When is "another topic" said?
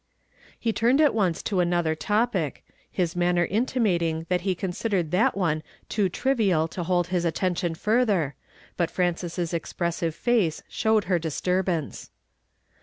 1.59-2.65